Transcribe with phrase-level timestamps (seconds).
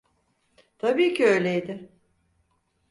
[0.77, 1.89] Tabii ki öyleydi.